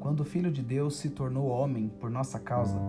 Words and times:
Quando 0.00 0.20
o 0.20 0.24
Filho 0.24 0.50
de 0.50 0.62
Deus 0.62 0.96
se 0.96 1.10
tornou 1.10 1.48
homem 1.48 1.88
por 1.88 2.10
nossa 2.10 2.38
causa, 2.38 2.80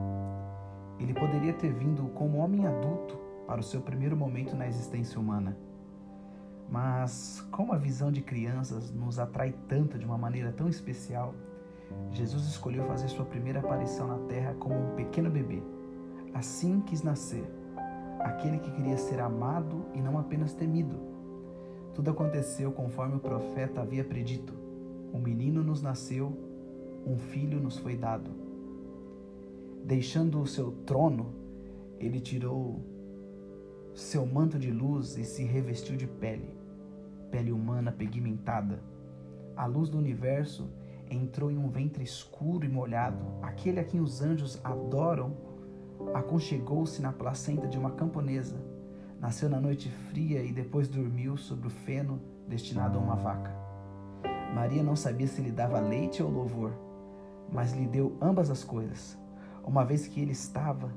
ele 0.99 1.13
poderia 1.13 1.53
ter 1.53 1.73
vindo 1.73 2.03
como 2.13 2.37
homem 2.37 2.65
adulto 2.65 3.17
para 3.45 3.59
o 3.59 3.63
seu 3.63 3.81
primeiro 3.81 4.15
momento 4.15 4.55
na 4.55 4.67
existência 4.67 5.19
humana. 5.19 5.57
Mas, 6.69 7.45
como 7.51 7.73
a 7.73 7.77
visão 7.77 8.11
de 8.11 8.21
crianças 8.21 8.91
nos 8.91 9.19
atrai 9.19 9.53
tanto 9.67 9.97
de 9.97 10.05
uma 10.05 10.17
maneira 10.17 10.51
tão 10.51 10.67
especial, 10.67 11.33
Jesus 12.11 12.45
escolheu 12.45 12.85
fazer 12.85 13.07
sua 13.07 13.25
primeira 13.25 13.59
aparição 13.59 14.07
na 14.07 14.19
terra 14.27 14.53
como 14.59 14.75
um 14.75 14.95
pequeno 14.95 15.29
bebê. 15.29 15.63
Assim 16.33 16.81
quis 16.81 17.01
nascer, 17.01 17.49
aquele 18.19 18.59
que 18.59 18.71
queria 18.71 18.97
ser 18.97 19.19
amado 19.19 19.85
e 19.93 20.01
não 20.01 20.19
apenas 20.19 20.53
temido. 20.53 21.16
Tudo 21.97 22.11
aconteceu 22.11 22.71
conforme 22.71 23.15
o 23.15 23.19
profeta 23.19 23.81
havia 23.81 24.03
predito. 24.03 24.53
Um 25.11 25.17
menino 25.17 25.63
nos 25.63 25.81
nasceu, 25.81 26.31
um 27.03 27.17
filho 27.17 27.59
nos 27.59 27.79
foi 27.79 27.95
dado. 27.95 28.29
Deixando 29.83 30.39
o 30.39 30.45
seu 30.45 30.71
trono, 30.85 31.33
ele 31.97 32.19
tirou 32.19 32.85
seu 33.95 34.27
manto 34.27 34.59
de 34.59 34.69
luz 34.69 35.17
e 35.17 35.23
se 35.23 35.43
revestiu 35.43 35.97
de 35.97 36.05
pele, 36.05 36.55
pele 37.31 37.51
humana 37.51 37.91
pigmentada. 37.91 38.79
A 39.55 39.65
luz 39.65 39.89
do 39.89 39.97
universo 39.97 40.69
entrou 41.09 41.49
em 41.49 41.57
um 41.57 41.67
ventre 41.67 42.03
escuro 42.03 42.63
e 42.63 42.69
molhado. 42.69 43.25
Aquele 43.41 43.79
a 43.79 43.83
quem 43.83 44.01
os 44.01 44.21
anjos 44.21 44.63
adoram 44.63 45.35
aconchegou-se 46.13 47.01
na 47.01 47.11
placenta 47.11 47.67
de 47.67 47.75
uma 47.75 47.89
camponesa. 47.89 48.76
Nasceu 49.19 49.49
na 49.49 49.59
noite 49.59 49.89
fria 49.89 50.43
e 50.43 50.51
depois 50.51 50.87
dormiu 50.87 51.37
sobre 51.37 51.67
o 51.67 51.71
feno 51.71 52.21
destinado 52.47 52.97
a 52.97 53.01
uma 53.01 53.15
vaca. 53.15 53.51
Maria 54.53 54.83
não 54.83 54.95
sabia 54.95 55.27
se 55.27 55.41
lhe 55.41 55.51
dava 55.51 55.79
leite 55.79 56.21
ou 56.21 56.29
louvor, 56.29 56.73
mas 57.51 57.73
lhe 57.73 57.87
deu 57.87 58.15
ambas 58.21 58.49
as 58.49 58.63
coisas, 58.63 59.17
uma 59.63 59.83
vez 59.83 60.07
que 60.07 60.21
ele 60.21 60.31
estava, 60.31 60.91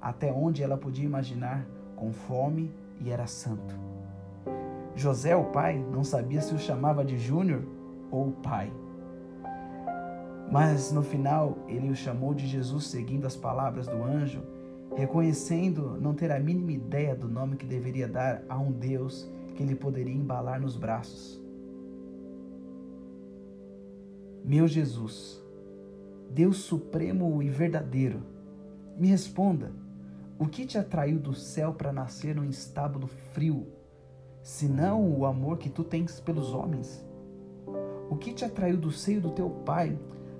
até 0.00 0.32
onde 0.32 0.62
ela 0.62 0.76
podia 0.76 1.04
imaginar, 1.04 1.66
com 1.94 2.12
fome 2.12 2.72
e 3.00 3.10
era 3.10 3.26
santo. 3.26 3.78
José, 4.94 5.36
o 5.36 5.44
pai, 5.44 5.78
não 5.78 6.02
sabia 6.02 6.40
se 6.40 6.54
o 6.54 6.58
chamava 6.58 7.04
de 7.04 7.18
Júnior 7.18 7.62
ou 8.10 8.32
pai. 8.32 8.72
Mas 10.50 10.92
no 10.92 11.02
final 11.02 11.58
ele 11.68 11.90
o 11.90 11.96
chamou 11.96 12.32
de 12.32 12.46
Jesus, 12.46 12.86
seguindo 12.86 13.26
as 13.26 13.36
palavras 13.36 13.86
do 13.86 14.02
anjo, 14.02 14.42
reconhecendo 14.96 16.00
não 16.00 16.14
ter 16.14 16.32
a 16.32 16.40
mínima 16.40 16.72
ideia 16.72 17.14
do 17.14 17.28
nome 17.28 17.56
que 17.56 17.66
deveria 17.66 18.08
dar 18.08 18.42
a 18.48 18.58
um 18.58 18.72
Deus 18.72 19.30
que 19.54 19.62
ele 19.62 19.74
poderia 19.74 20.14
embalar 20.14 20.58
nos 20.58 20.74
braços. 20.74 21.38
Meu 24.42 24.66
Jesus, 24.66 25.42
Deus 26.30 26.58
supremo 26.58 27.42
e 27.42 27.50
verdadeiro, 27.50 28.22
me 28.96 29.08
responda: 29.08 29.70
o 30.38 30.46
que 30.46 30.64
te 30.64 30.78
atraiu 30.78 31.18
do 31.18 31.34
céu 31.34 31.74
para 31.74 31.92
nascer 31.92 32.34
num 32.34 32.48
estábulo 32.48 33.06
frio, 33.06 33.66
senão 34.42 35.06
o 35.12 35.26
amor 35.26 35.58
que 35.58 35.68
tu 35.68 35.84
tens 35.84 36.20
pelos 36.20 36.54
homens? 36.54 37.04
O 38.08 38.16
que 38.16 38.32
te 38.32 38.46
atraiu 38.46 38.78
do 38.78 38.90
seio 38.90 39.20
do 39.20 39.30
teu 39.30 39.50
pai 39.50 39.98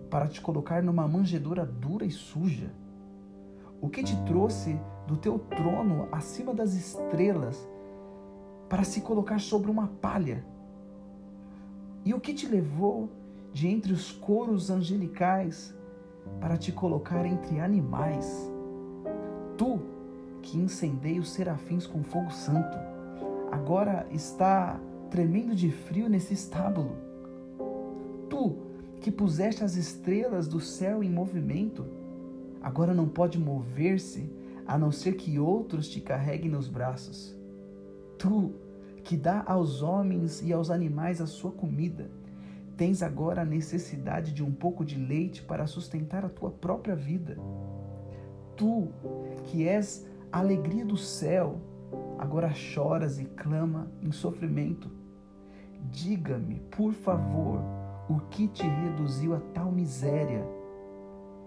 para 0.09 0.29
te 0.29 0.41
colocar 0.41 0.83
numa 0.83 1.07
manjedoura 1.07 1.67
dura 1.67 2.07
e 2.07 2.11
suja? 2.11 2.71
O 3.81 3.89
que 3.89 4.03
te 4.03 4.17
trouxe 4.25 4.79
do 5.07 5.17
teu 5.17 5.39
trono 5.39 6.09
acima 6.11 6.55
das 6.55 6.75
estrelas 6.75 7.69
para 8.69 8.85
se 8.85 9.01
colocar 9.01 9.39
sobre 9.39 9.71
uma 9.71 9.87
palha? 9.87 10.45
E 12.05 12.15
o 12.15 12.21
que 12.21 12.33
te 12.33 12.47
levou 12.47 13.09
de 13.53 13.69
entre 13.69 13.93
os 13.93 14.13
coros 14.13 14.71
angelicais 14.71 15.75
para 16.41 16.56
te 16.56 16.73
colocar 16.73 17.27
entre 17.27 17.61
animais? 17.61 18.50
Tu 19.56 19.81
que 20.43 20.59
incendeia 20.59 21.21
os 21.21 21.31
serafins 21.31 21.87
com 21.87 22.03
fogo 22.03 22.31
santo, 22.31 22.79
agora 23.50 24.06
está 24.11 24.81
tremendo 25.11 25.55
de 25.55 25.71
frio 25.71 26.09
nesse 26.09 26.34
estábulo. 26.34 26.97
Tu 28.31 28.56
que 29.00 29.11
puseste 29.11 29.65
as 29.65 29.77
estrelas 29.77 30.47
do 30.49 30.61
céu 30.61 31.03
em 31.03 31.11
movimento, 31.11 31.84
agora 32.66 32.93
não 32.93 33.06
pode 33.06 33.38
mover-se 33.38 34.28
a 34.66 34.77
não 34.77 34.91
ser 34.91 35.12
que 35.12 35.38
outros 35.38 35.88
te 35.88 36.00
carreguem 36.00 36.50
nos 36.50 36.66
braços. 36.66 37.32
Tu, 38.19 38.54
que 39.04 39.16
dá 39.16 39.44
aos 39.47 39.82
homens 39.82 40.43
e 40.43 40.53
aos 40.53 40.69
animais 40.69 41.21
a 41.21 41.28
sua 41.28 41.53
comida, 41.53 42.10
tens 42.76 43.05
agora 43.05 43.43
a 43.43 43.44
necessidade 43.44 44.32
de 44.32 44.43
um 44.43 44.50
pouco 44.50 44.84
de 44.84 44.99
leite 44.99 45.44
para 45.44 45.69
sustentar 45.69 46.25
a 46.25 46.28
tua 46.28 46.50
própria 46.50 46.97
vida. 46.97 47.38
Tu, 48.56 48.88
que 49.44 49.69
és 49.69 50.05
a 50.32 50.41
alegria 50.41 50.84
do 50.84 50.97
céu, 50.97 51.60
agora 52.19 52.53
choras 52.53 53.21
e 53.21 53.26
clama 53.26 53.88
em 54.03 54.10
sofrimento. 54.10 54.91
Diga-me, 55.88 56.59
por 56.76 56.93
favor, 56.93 57.60
o 58.10 58.19
que 58.28 58.49
te 58.49 58.66
reduziu 58.66 59.37
a 59.37 59.41
tal 59.55 59.71
miséria? 59.71 60.56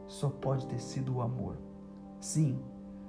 Só 0.09 0.27
pode 0.27 0.65
ter 0.65 0.79
sido 0.79 1.17
o 1.17 1.21
amor. 1.21 1.55
Sim, 2.19 2.59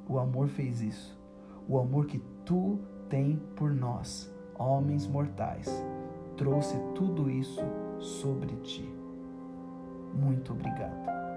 o 0.06 0.18
amor 0.18 0.48
fez 0.48 0.82
isso. 0.82 1.18
O 1.66 1.78
amor 1.78 2.04
que 2.04 2.18
tu 2.44 2.78
tem 3.08 3.36
por 3.56 3.72
nós, 3.72 4.30
homens 4.58 5.06
mortais, 5.06 5.82
trouxe 6.36 6.76
tudo 6.94 7.30
isso 7.30 7.62
sobre 7.98 8.54
ti. 8.56 8.86
Muito 10.14 10.52
obrigado. 10.52 11.29